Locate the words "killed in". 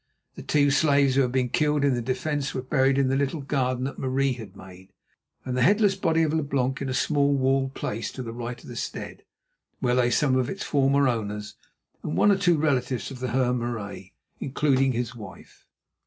1.49-1.93